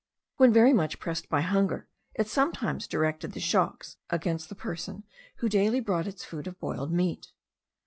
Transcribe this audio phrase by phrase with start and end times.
[0.37, 5.03] When very much pressed by hunger, it sometimes directed the shocks against the person
[5.35, 7.27] who daily brought its food of boiled meat.